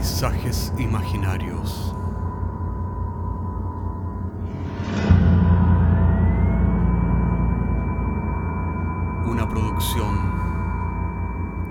[0.00, 1.94] Paisajes imaginarios.
[9.26, 10.16] Una producción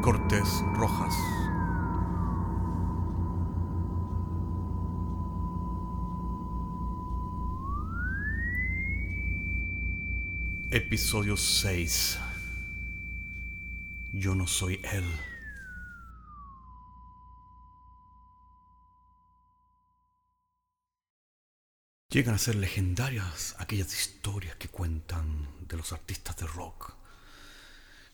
[0.03, 1.15] Cortés Rojas.
[10.69, 12.19] Episodio 6.
[14.13, 15.28] Yo no soy él.
[22.11, 26.95] Llegan a ser legendarias aquellas historias que cuentan de los artistas de rock,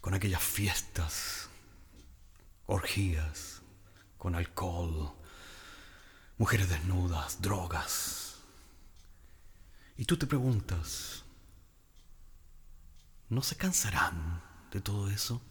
[0.01, 1.47] con aquellas fiestas,
[2.65, 3.61] orgías,
[4.17, 5.13] con alcohol,
[6.37, 8.35] mujeres desnudas, drogas.
[9.95, 11.23] Y tú te preguntas,
[13.29, 15.41] ¿no se cansarán de todo eso?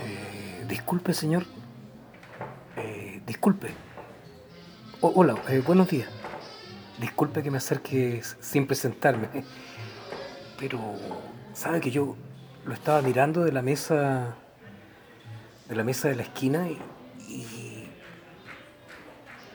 [0.00, 1.44] Eh, disculpe, señor.
[2.76, 3.68] Eh, disculpe.
[5.00, 6.08] Hola, eh, buenos días.
[6.98, 9.28] Disculpe que me acerque sin presentarme.
[10.58, 10.78] Pero,
[11.52, 12.16] ¿sabe que yo
[12.64, 14.36] lo estaba mirando de la mesa.
[15.68, 16.78] de la mesa de la esquina y.
[17.28, 17.68] y-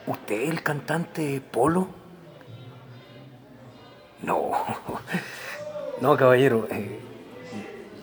[0.06, 1.88] ¿Usted el cantante Polo?
[4.22, 4.52] No.
[6.00, 6.68] No, caballero.
[6.70, 7.00] eh,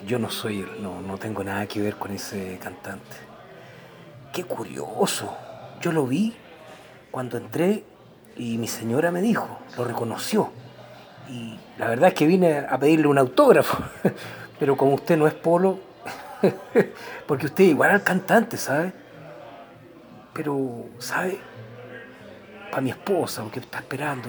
[0.06, 3.16] yo no soy él, no, no tengo nada que ver con ese cantante.
[4.36, 5.34] Qué curioso.
[5.80, 6.34] Yo lo vi
[7.10, 7.84] cuando entré
[8.36, 10.50] y mi señora me dijo, lo reconoció.
[11.26, 13.82] Y la verdad es que vine a pedirle un autógrafo.
[14.58, 15.80] Pero como usted no es polo,
[17.26, 18.92] porque usted igual al cantante, ¿sabe?
[20.34, 21.38] Pero, ¿sabe?
[22.70, 24.28] Para mi esposa, porque está esperando,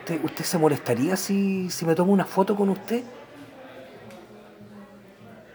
[0.00, 3.02] ¿usted, usted se molestaría si, si me tomo una foto con usted?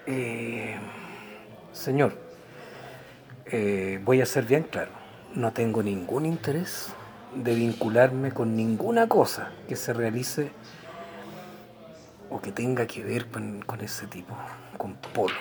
[0.08, 0.76] Eh,
[1.72, 2.31] señor,
[3.52, 4.92] eh, voy a ser bien claro.
[5.36, 6.94] No tengo ningún interés
[7.36, 10.52] de vincularme con ninguna cosa que se realice
[12.30, 14.34] o que tenga que ver con, ese tipo,
[14.78, 15.36] con Polo.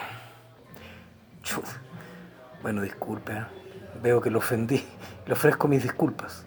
[1.42, 1.64] Chut.
[2.62, 3.44] Bueno, disculpe, ¿eh?
[4.02, 4.84] veo que lo ofendí.
[5.26, 6.44] Le ofrezco mis disculpas.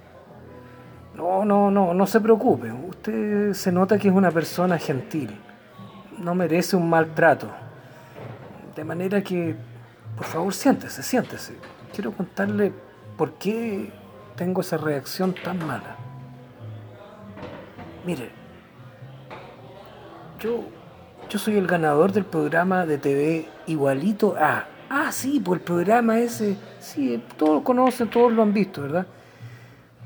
[1.16, 2.72] No, no, no, no se preocupe.
[2.72, 5.40] Usted se nota que es una persona gentil.
[6.20, 7.50] No merece un maltrato.
[8.76, 9.56] De manera que,
[10.16, 11.54] por favor, siéntese, siéntese.
[11.94, 12.72] Quiero contarle
[13.18, 13.92] por qué
[14.36, 15.96] tengo esa reacción tan mala.
[18.06, 18.30] Mire,
[20.40, 20.62] yo,
[21.30, 24.68] yo soy el ganador del programa de TV Igualito a.
[24.90, 26.58] Ah, sí, por el programa ese.
[26.80, 29.08] Sí, todos lo conocen, todos lo han visto, ¿verdad?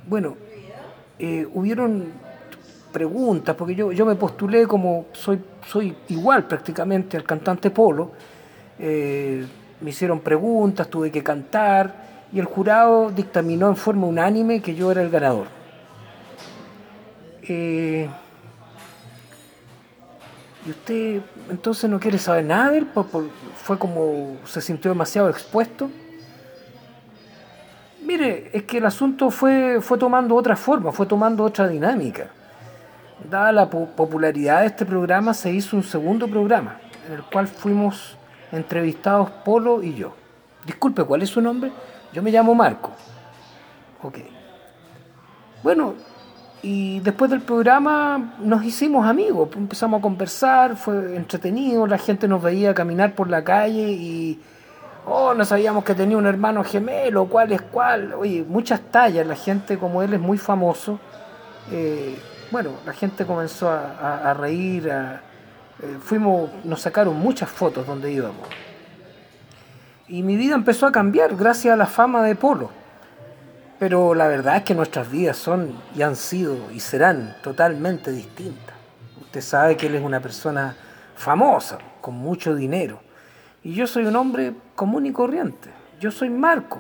[0.08, 0.38] Bueno,
[1.20, 2.14] eh, hubieron
[2.94, 8.12] preguntas, porque yo, yo me postulé como soy, soy igual prácticamente al cantante Polo.
[8.80, 9.46] Eh,
[9.82, 14.92] me hicieron preguntas, tuve que cantar y el jurado dictaminó en forma unánime que yo
[14.92, 15.48] era el ganador.
[17.44, 18.10] Eh,
[20.66, 22.88] ¿Y usted entonces no quiere saber nada de él?
[23.56, 25.90] ¿Fue como se sintió demasiado expuesto?
[28.04, 32.28] Mire, es que el asunto fue, fue tomando otra forma, fue tomando otra dinámica.
[33.30, 37.48] Dada la po- popularidad de este programa, se hizo un segundo programa, en el cual
[37.48, 38.17] fuimos
[38.52, 40.14] entrevistados Polo y yo.
[40.66, 41.72] Disculpe, ¿cuál es su nombre?
[42.14, 42.92] Yo me llamo Marco.
[44.04, 44.18] Ok.
[45.64, 45.94] Bueno,
[46.62, 52.42] y después del programa nos hicimos amigos, empezamos a conversar, fue entretenido, la gente nos
[52.42, 54.42] veía caminar por la calle y,
[55.06, 59.36] oh, no sabíamos que tenía un hermano gemelo, cuál es cuál, oye, muchas tallas, la
[59.36, 61.00] gente como él es muy famoso,
[61.72, 62.18] eh,
[62.52, 65.22] bueno, la gente comenzó a, a- a reír, a-
[65.82, 68.48] eh, fuimos, nos sacaron muchas fotos donde íbamos.
[70.08, 72.72] Y mi vida empezó a cambiar gracias a la fama de Polo.
[73.78, 78.76] Pero la verdad es que nuestras vidas son y han sido y serán totalmente distintas.
[79.22, 80.76] Usted sabe que él es una persona
[81.16, 83.02] famosa, con mucho dinero.
[83.64, 85.70] Y yo soy un hombre común y corriente.
[86.00, 86.80] Yo soy Marco.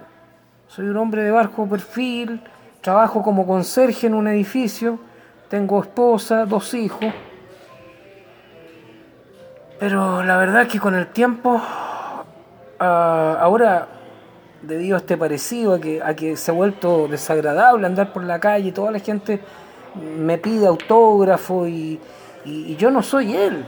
[0.67, 2.41] Soy un hombre de bajo perfil,
[2.81, 4.99] trabajo como conserje en un edificio,
[5.49, 7.13] tengo esposa, dos hijos.
[9.79, 11.61] Pero la verdad es que con el tiempo,
[12.79, 13.87] ah, ahora
[14.61, 18.39] debido a este parecido, a que, a que se ha vuelto desagradable andar por la
[18.39, 19.39] calle, toda la gente
[20.19, 21.99] me pide autógrafo y,
[22.45, 23.65] y- y yo no soy él,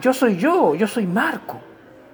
[0.00, 1.58] yo soy yo, yo soy Marco.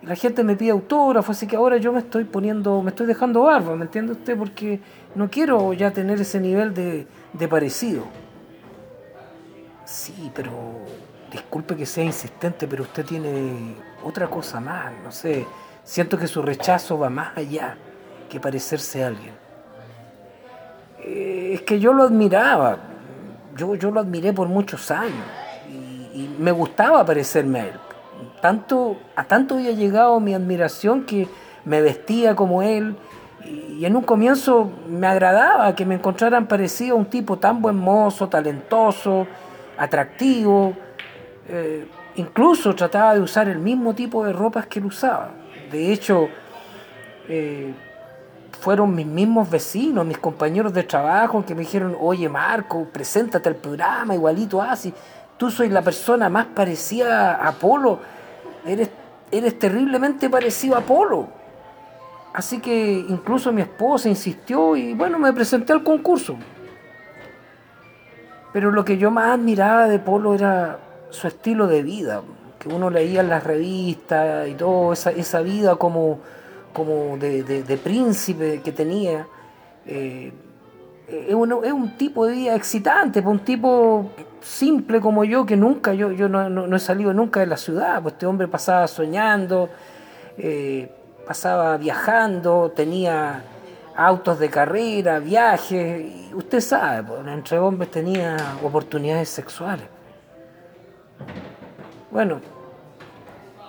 [0.02, 3.06] Y la gente me pide autógrafo, así que ahora yo me estoy poniendo, me estoy
[3.06, 4.36] dejando barba, ¿me entiende usted?
[4.38, 4.80] Porque
[5.14, 8.04] no quiero ya tener ese nivel de, de parecido.
[9.84, 10.50] Sí, pero
[11.34, 15.46] disculpe que sea insistente, pero usted tiene otra cosa más, no sé,
[15.84, 17.76] Siento que su rechazo va más allá
[18.30, 19.34] que parecerse a alguien.
[21.00, 22.78] Eh, es que yo lo admiraba,
[23.54, 25.26] yo, yo lo admiré por muchos años
[25.68, 27.74] y, y me gustaba parecerme a él.
[28.40, 31.28] Tanto, a tanto había llegado mi admiración que
[31.66, 32.96] me vestía como él
[33.44, 37.76] y en un comienzo me agradaba que me encontraran parecido a un tipo tan buen
[37.76, 39.26] mozo, talentoso,
[39.76, 40.74] atractivo.
[41.48, 41.86] Eh,
[42.16, 45.30] incluso trataba de usar el mismo tipo de ropas que él usaba.
[45.70, 46.28] De hecho,
[47.28, 47.74] eh,
[48.60, 53.56] fueron mis mismos vecinos, mis compañeros de trabajo que me dijeron, oye Marco, preséntate al
[53.56, 54.92] programa, igualito así.
[55.36, 57.98] Tú soy la persona más parecida a Apolo.
[58.64, 58.88] Eres,
[59.30, 61.28] eres terriblemente parecido a Apolo.
[62.32, 66.36] Así que incluso mi esposa insistió y bueno, me presenté al concurso.
[68.52, 70.78] Pero lo que yo más admiraba de Polo era
[71.14, 72.22] su estilo de vida,
[72.58, 76.18] que uno leía en las revistas y todo, esa, esa vida como,
[76.72, 79.26] como de, príncipe que tenía.
[79.86, 80.32] Eh,
[81.06, 86.10] es, un, tipo de vida excitante, pues, un tipo simple como yo, que nunca, yo,
[86.12, 89.68] yo no, no, he salido nunca de la ciudad, pues este hombre pasaba soñando.
[90.36, 90.90] Eh,
[91.24, 93.42] pasaba viajando, tenía
[93.96, 99.93] autos de carrera, viajes, usted sabe, pues, entre hombres tenía oportunidades sexuales.
[102.10, 102.40] Bueno,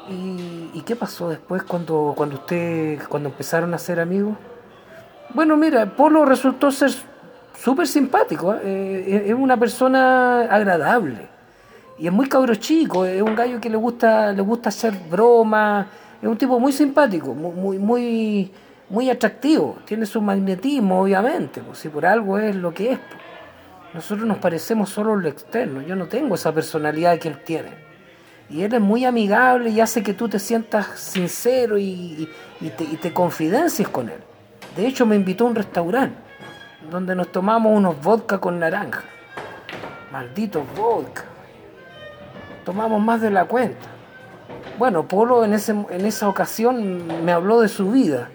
[0.10, 4.36] ¿y, qué pasó después cuando, cuando usted, cuando empezaron a ser amigos?
[5.34, 6.92] Bueno, mira, Polo resultó ser
[7.58, 8.60] súper simpático, ¿eh?
[8.64, 11.28] Eh, es una persona agradable
[11.98, 15.88] y es muy cabro chico, es un gallo que le gusta, le gusta hacer bromas
[16.22, 18.52] es un tipo muy simpático, muy, muy,
[18.90, 23.00] muy atractivo, tiene su magnetismo, obviamente, pues, si por algo es lo que es.
[23.00, 23.22] Pues.
[23.96, 27.70] Nosotros nos parecemos solo lo externo, yo no tengo esa personalidad que él tiene.
[28.50, 32.30] Y él es muy amigable y hace que tú te sientas sincero y,
[32.78, 34.20] te, y confidencies con él.
[34.76, 36.18] De hecho, me invitó a un restaurante
[36.92, 39.02] donde nos tomamos unos vodka con naranja.
[40.12, 41.24] Malditos vodka.
[42.66, 43.88] Tomamos más de la cuenta.
[44.78, 48.28] Bueno, Polo en, en esa ocasión me habló de su vida,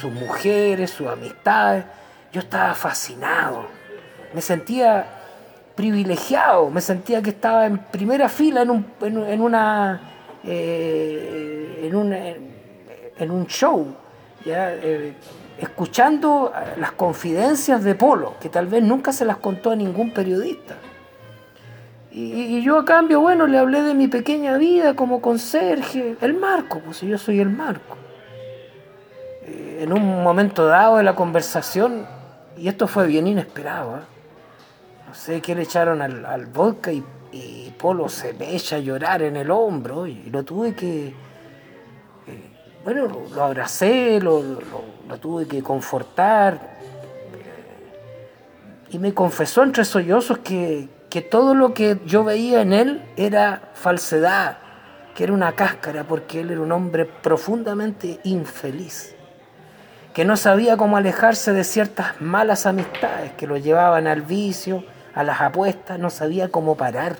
[0.00, 1.84] sus mujeres, sus amistades.
[2.32, 3.77] Yo estaba fascinado,
[4.34, 5.06] me sentía
[5.74, 10.00] privilegiado, me sentía que estaba en primera fila en un, en, una,
[10.44, 13.94] eh, en, un, en un show.
[14.44, 15.14] Eh,
[15.58, 20.76] escuchando las confidencias de Polo, que tal vez nunca se las contó a ningún periodista.
[22.10, 26.80] Y, yo a cambio, bueno, le hablé de mi pequeña vida como conserje, el marco,
[26.80, 27.96] pues yo soy el marco.
[29.44, 32.06] Eh, en un momento dado de la conversación,
[32.56, 34.17] y esto fue bien inesperado, ¿eh?
[35.08, 37.02] No sé qué le echaron al, vodka y,
[37.78, 41.14] Polo se me echa a llorar en el hombro y lo tuve que, eh,
[42.84, 46.58] bueno, lo, abracé, lo, lo, tuve que confortar
[48.90, 53.70] y me confesó entre sollozos que, que todo lo que yo veía en él era
[53.74, 54.58] falsedad,
[55.14, 59.14] que era una cáscara, porque él era un hombre profundamente infeliz,
[60.12, 64.82] que no sabía cómo alejarse de ciertas malas amistades que lo llevaban al vicio,
[65.14, 67.16] a las apuestas, no sabía cómo parar,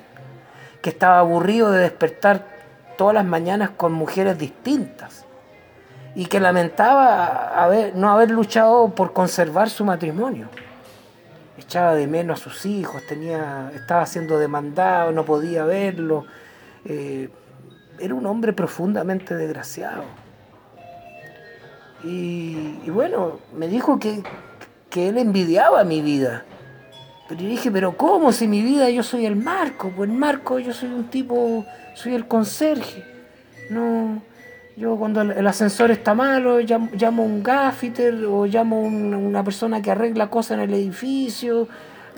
[0.83, 2.47] que estaba aburrido de despertar
[2.97, 5.25] todas las mañanas con mujeres distintas
[6.15, 10.49] y que lamentaba haber, no haber luchado por conservar su matrimonio
[11.59, 16.25] echaba de menos a sus hijos, tenía, estaba siendo demandado, no podía verlo.
[16.85, 17.29] Eh,
[17.99, 20.05] era un hombre profundamente desgraciado.
[22.05, 24.23] Y, bueno, me dijo que,
[24.89, 26.45] que, él envidiaba mi vida.
[27.29, 28.33] Pero yo dije, pero ¿cómo?
[28.33, 32.15] Si mi vida yo soy el Marco, pues el Marco yo soy un tipo, soy
[32.15, 33.05] el conserje.
[33.69, 34.23] No,
[34.79, 39.83] yo cuando el ascensor está malo, llamo, a un gaffiter o llamo a una persona
[39.83, 41.69] que arregla cosas en el edificio.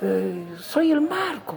[0.00, 1.56] Eh, soy el marco.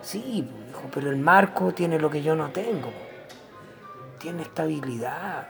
[0.00, 0.48] Sí,
[0.94, 2.90] pero el marco tiene lo que yo no tengo.
[4.18, 5.48] Tiene estabilidad.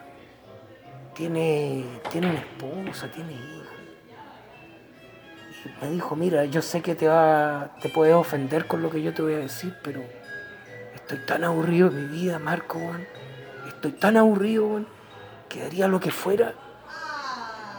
[1.14, 3.75] Tiene, tiene una esposa, tiene hijos.
[5.80, 9.14] Me dijo, mira, yo sé que te, va, te puedes ofender con lo que yo
[9.14, 10.02] te voy a decir, pero
[10.94, 12.78] estoy tan aburrido en mi vida, Marco,
[13.68, 14.84] estoy tan aburrido,
[15.48, 16.54] que daría lo que fuera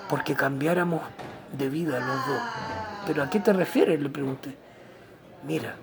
[0.10, 1.02] porque cambiáramos
[1.58, 2.42] de vida los dos.
[3.06, 4.02] ¿Pero a qué te refieres?
[4.02, 4.56] Le pregunté.
[5.44, 5.76] Mira,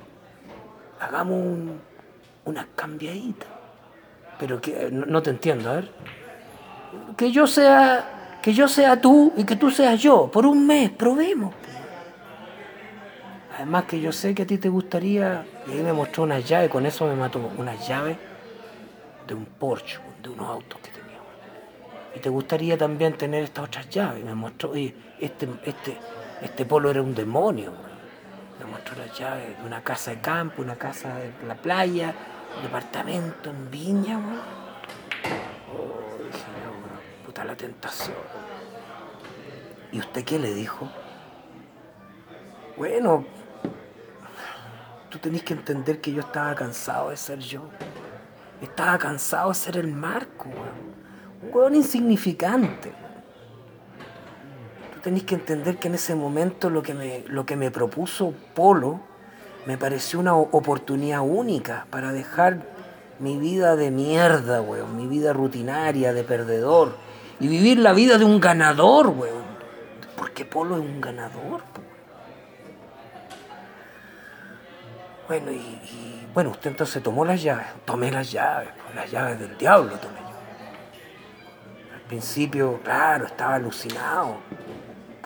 [1.01, 1.81] hagamos un,
[2.45, 3.47] una cambiadita.
[4.39, 5.91] Pero que no, te entiendo, a ver.
[7.17, 8.11] Que yo sea
[8.43, 11.55] que yo sea tú y que tú seas yo por un mes, probemos.
[13.65, 16.69] Además que yo sé que a ti te gustaría, y ahí me mostró una llave,
[16.69, 18.19] con eso me mató, una llave
[19.27, 21.25] de un Porsche, de unos autos que teníamos.
[22.15, 24.23] y te gustaría también tener estas otras llaves.
[24.23, 25.97] Me mostró, oye, este, este,
[26.43, 27.73] este polo era un demonio.
[28.61, 32.15] Me mostró las llaves de una casa de campo, una casa de la playa,
[32.59, 34.41] un departamento en Viña, weón.
[35.73, 36.45] Oh, dije
[37.25, 38.19] puta la tentación.
[39.91, 40.87] ¿Y usted qué le dijo?
[42.77, 43.25] Bueno,
[45.25, 47.63] tú tenés que entender que yo estaba cansado de ser yo.
[48.61, 50.51] Estaba cansado de ser el marco.
[51.43, 52.93] Un weón insignificante.
[54.93, 58.35] Tú tenés que entender que en ese momento lo que me, lo que me propuso
[58.55, 59.01] Polo
[59.65, 62.67] me pareció una oportunidad única para dejar
[63.19, 64.95] mi vida de mierda, weón.
[64.95, 66.97] Mi vida rutinaria, de perdedor.
[67.41, 69.45] Y vivir la vida de un ganador, weón.
[70.19, 71.63] Porque Polo es un ganador,
[75.27, 79.41] Bueno, y, y, bueno, usted entonces tomó las llaves, tomé las llaves, pues, las llaves
[79.41, 81.95] del diablo tomé yo.
[81.95, 84.37] Al principio, claro, estaba alucinado.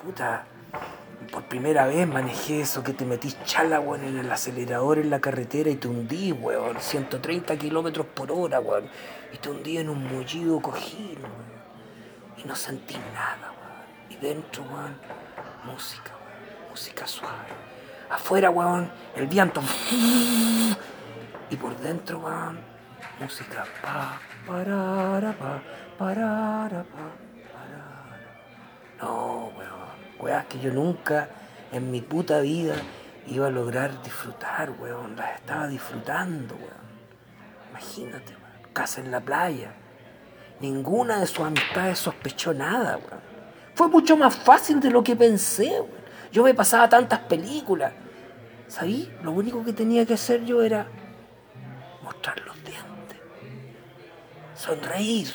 [0.01, 0.45] Puta,
[1.33, 5.21] por primera vez manejé eso que te metís chala, weón, en el acelerador en la
[5.21, 8.89] carretera y te hundí, weón, 130 kilómetros por hora, weón.
[9.33, 11.59] Y te hundí en un mullido cojín, weón.
[12.37, 14.11] Y no sentí nada, weón.
[14.11, 14.97] Y dentro, weón,
[15.65, 17.69] música, weón, música suave
[18.11, 19.61] Afuera, weón, el viento.
[21.51, 22.59] Y por dentro, weón,
[23.21, 23.65] música.
[23.83, 25.63] Pa, parara, pa,
[25.99, 27.13] parara, pa.
[29.01, 29.79] No, weón.
[30.21, 31.29] Weón, que yo nunca
[31.71, 32.75] en mi puta vida
[33.27, 35.15] iba a lograr disfrutar, weón.
[35.15, 36.89] Las estaba disfrutando, weón.
[37.71, 38.73] Imagínate, weón.
[38.73, 39.73] Casa en la playa.
[40.61, 43.29] Ninguna de sus amistades sospechó nada, weón.
[43.75, 45.98] Fue mucho más fácil de lo que pensé, weón.
[46.33, 47.93] Yo me pasaba tantas películas.
[48.67, 49.11] ¿Sabí?
[49.23, 50.87] Lo único que tenía que hacer yo era
[52.03, 53.19] mostrar los dientes,
[54.55, 55.29] sonreír.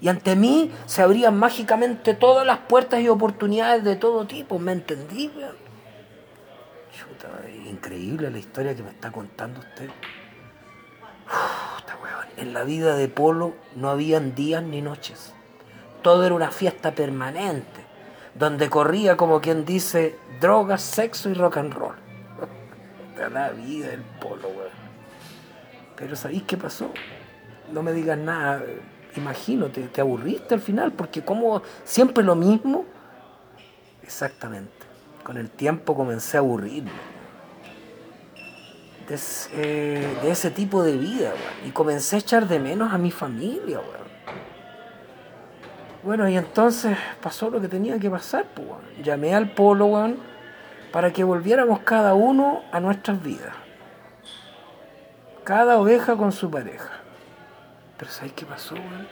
[0.00, 4.58] Y ante mí se abrían mágicamente todas las puertas y oportunidades de todo tipo.
[4.58, 5.32] ¿Me entendí?
[6.92, 7.28] Chuta,
[7.68, 9.90] increíble la historia que me está contando usted.
[12.36, 15.32] En la vida de Polo no habían días ni noches.
[16.02, 17.87] Todo era una fiesta permanente
[18.38, 21.96] donde corría como quien dice drogas, sexo y rock and roll.
[23.32, 24.88] la vida el polo, weón.
[25.96, 26.92] Pero ¿sabéis qué pasó?
[27.72, 28.62] No me digas nada,
[29.16, 32.84] imagino, te, aburriste al final, porque como siempre lo mismo,
[34.02, 34.70] exactamente.
[35.24, 36.90] Con el tiempo comencé a aburrirme.
[39.08, 39.18] De,
[39.54, 41.68] eh, de ese tipo de vida, weón.
[41.68, 44.07] Y comencé a echar de menos a mi familia, weón.
[46.02, 48.68] Bueno, y entonces pasó lo que tenía que pasar, pues,
[49.02, 50.16] Llamé al polo, weón,
[50.92, 53.54] para que volviéramos cada uno a nuestras vidas.
[55.42, 56.90] Cada oveja con su pareja.
[57.96, 59.08] Pero ¿sabes qué pasó, weón?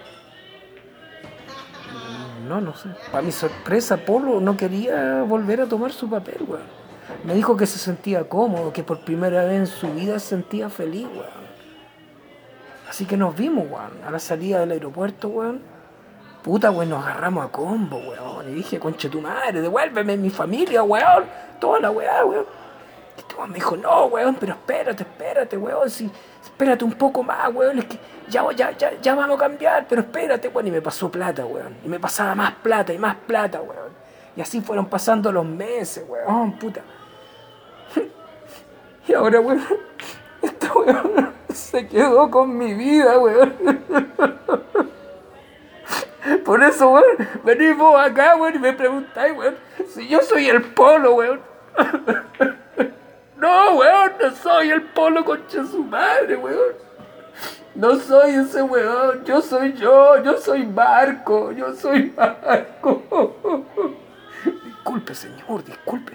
[2.48, 2.90] No, no sé.
[3.10, 6.76] Para mi sorpresa, Polo no quería volver a tomar su papel, weón.
[7.24, 10.68] Me dijo que se sentía cómodo, que por primera vez en su vida se sentía
[10.68, 11.46] feliz, weón.
[12.88, 15.75] Así que nos vimos, weón, a la salida del aeropuerto, weón
[16.46, 18.48] Puta, weón, nos agarramos a combo, weón.
[18.48, 21.24] Y dije, conche tu madre, devuélveme mi familia, weón.
[21.58, 22.46] Toda la weá, weón.
[23.16, 25.90] Y este weón me dijo, no, weón, pero espérate, espérate, weón.
[25.90, 26.08] Si,
[26.44, 27.80] espérate un poco más, weón.
[27.80, 27.98] Es que
[28.28, 30.68] ya, ya, ya, ya vamos a cambiar, pero espérate, weón.
[30.68, 31.78] Y me pasó plata, weón.
[31.84, 33.90] Y me pasaba más plata y más plata, weón.
[34.36, 36.82] Y así fueron pasando los meses, weón, puta.
[39.08, 39.66] Y ahora, weón,
[40.42, 43.56] esta weón se quedó con mi vida, weón.
[46.44, 47.04] Por eso, weón,
[47.44, 49.56] venís vos acá, weón, y me preguntáis, weón,
[49.88, 51.40] si yo soy el polo, weón.
[53.36, 56.74] No, weón, no soy el polo concha su madre, weón.
[57.74, 63.02] No soy ese weón, yo soy yo, yo soy Marco, yo soy Marco.
[64.64, 66.14] Disculpe, señor, disculpe.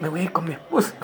[0.00, 0.94] Me voy a ir con mi esposa.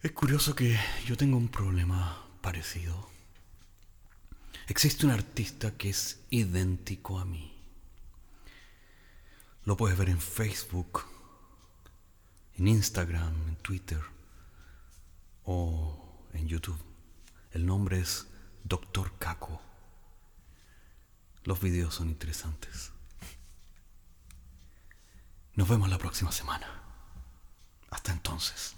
[0.00, 3.10] Es curioso que yo tengo un problema parecido.
[4.68, 7.52] Existe un artista que es idéntico a mí.
[9.64, 11.02] Lo puedes ver en Facebook,
[12.58, 14.00] en Instagram, en Twitter
[15.42, 16.80] o en YouTube.
[17.50, 18.28] El nombre es
[18.62, 19.60] Doctor Caco.
[21.42, 22.92] Los videos son interesantes.
[25.54, 26.84] Nos vemos la próxima semana.
[27.90, 28.77] Hasta entonces.